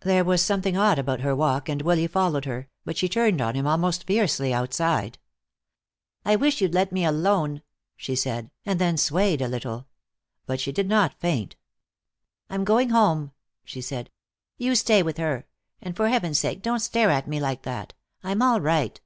There 0.00 0.24
was 0.24 0.40
something 0.42 0.74
odd 0.74 0.98
about 0.98 1.20
her 1.20 1.36
walk 1.36 1.68
and 1.68 1.82
Willy 1.82 2.06
followed 2.06 2.46
her, 2.46 2.70
but 2.86 2.96
she 2.96 3.10
turned 3.10 3.42
on 3.42 3.54
him 3.54 3.66
almost 3.66 4.06
fiercely 4.06 4.50
outside. 4.54 5.18
"I 6.24 6.34
wish 6.34 6.62
you'd 6.62 6.72
let 6.72 6.92
me 6.92 7.04
alone," 7.04 7.60
she 7.94 8.16
said, 8.16 8.50
and 8.64 8.78
then 8.78 8.96
swayed 8.96 9.42
a 9.42 9.48
little. 9.48 9.86
But 10.46 10.60
she 10.60 10.72
did 10.72 10.88
not 10.88 11.20
faint. 11.20 11.56
"I'm 12.48 12.64
going 12.64 12.88
home," 12.88 13.32
she 13.66 13.82
said. 13.82 14.10
"You 14.56 14.74
stay 14.74 15.02
with 15.02 15.18
her. 15.18 15.46
And 15.82 15.94
for 15.94 16.08
heaven's 16.08 16.38
sake 16.38 16.62
don't 16.62 16.80
stare 16.80 17.10
at 17.10 17.28
me 17.28 17.38
like 17.38 17.60
that. 17.64 17.92
I'm 18.24 18.40
all 18.40 18.62
right." 18.62 18.98